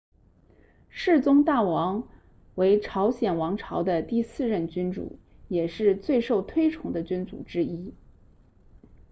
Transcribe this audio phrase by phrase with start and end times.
[0.89, 2.07] 世宗大王
[2.55, 7.93] 为朝鲜王朝的第四任君主也是最受推崇的君主之一